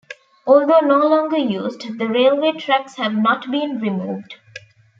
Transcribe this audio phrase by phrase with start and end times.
[0.47, 4.33] Although no longer used, the railway tracks have not been removed.